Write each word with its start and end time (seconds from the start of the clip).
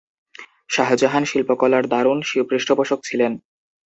শাহজাহান 0.69 1.23
শিল্পকলার 1.25 1.83
দারুণ 1.87 2.19
পৃষ্ঠপোষক 2.49 2.99
ছিলেন। 3.03 3.31